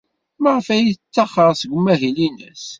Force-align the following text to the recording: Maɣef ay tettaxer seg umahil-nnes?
Maɣef 0.41 0.67
ay 0.75 0.85
tettaxer 0.93 1.51
seg 1.61 1.71
umahil-nnes? 1.77 2.63